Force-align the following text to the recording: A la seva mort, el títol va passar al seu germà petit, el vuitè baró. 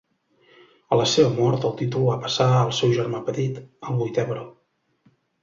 A 0.95 0.97
la 0.99 1.03
seva 1.11 1.29
mort, 1.39 1.67
el 1.69 1.75
títol 1.81 2.07
va 2.07 2.15
passar 2.23 2.47
al 2.61 2.73
seu 2.79 2.95
germà 3.01 3.21
petit, 3.29 3.61
el 3.93 4.01
vuitè 4.01 4.27
baró. 4.33 4.49